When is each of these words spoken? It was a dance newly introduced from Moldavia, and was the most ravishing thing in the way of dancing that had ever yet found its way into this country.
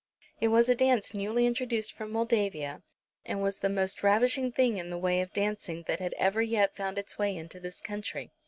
It 0.39 0.47
was 0.47 0.67
a 0.67 0.73
dance 0.73 1.13
newly 1.13 1.45
introduced 1.45 1.93
from 1.93 2.11
Moldavia, 2.11 2.81
and 3.23 3.39
was 3.43 3.59
the 3.59 3.69
most 3.69 4.01
ravishing 4.01 4.51
thing 4.51 4.77
in 4.77 4.89
the 4.89 4.97
way 4.97 5.21
of 5.21 5.31
dancing 5.31 5.83
that 5.85 5.99
had 5.99 6.15
ever 6.17 6.41
yet 6.41 6.75
found 6.75 6.97
its 6.97 7.19
way 7.19 7.37
into 7.37 7.59
this 7.59 7.81
country. 7.81 8.31